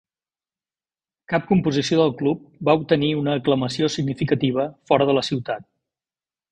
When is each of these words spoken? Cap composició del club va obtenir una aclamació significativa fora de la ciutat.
Cap 1.33 1.45
composició 1.51 1.99
del 2.01 2.15
club 2.23 2.41
va 2.71 2.77
obtenir 2.81 3.13
una 3.21 3.39
aclamació 3.41 3.93
significativa 3.99 4.69
fora 4.93 5.11
de 5.13 5.21
la 5.21 5.29
ciutat. 5.33 5.71